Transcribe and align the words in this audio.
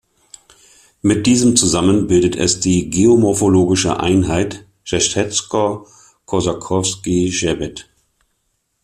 Mit 1.03 1.27
diesem 1.27 1.55
zusammen 1.55 2.07
bildet 2.07 2.35
es 2.35 2.59
die 2.59 2.89
geomorphologische 2.89 3.99
Einheit 3.99 4.65
Ještědsko-kozákovský 4.83 7.29
hřbet. 7.29 7.87